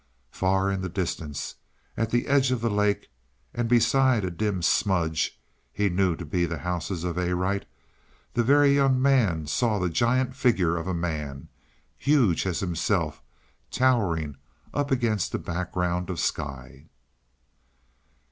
Far 0.31 0.71
in 0.71 0.81
the 0.81 0.89
distance, 0.89 1.53
at 1.95 2.09
the 2.09 2.25
edge 2.25 2.49
of 2.49 2.61
the 2.61 2.71
lake, 2.71 3.11
and 3.53 3.69
beside 3.69 4.25
a 4.25 4.31
dim 4.31 4.63
smudge 4.63 5.39
he 5.71 5.89
knew 5.89 6.15
to 6.15 6.25
be 6.25 6.47
the 6.47 6.57
houses 6.57 7.03
of 7.03 7.19
Arite, 7.19 7.67
the 8.33 8.41
Very 8.43 8.73
Young 8.73 8.99
Man 8.99 9.45
saw 9.45 9.77
the 9.77 9.89
giant 9.91 10.35
figure 10.35 10.75
of 10.75 10.87
a 10.87 10.93
man, 10.95 11.49
huge 11.99 12.47
as 12.47 12.61
himself, 12.61 13.21
towering 13.69 14.37
up 14.73 14.89
against 14.89 15.33
the 15.33 15.37
background 15.37 16.09
of 16.09 16.19
sky. 16.19 16.87